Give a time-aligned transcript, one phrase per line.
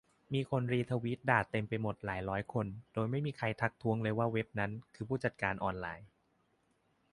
[0.33, 6.07] มีคนรีทวิตด่าเต็มไปหมดหลายร้อยคน โดยไม่มีใครทักท้วงเลยว่าเว็บนั้น คือ ผู้จัดการออนไลน์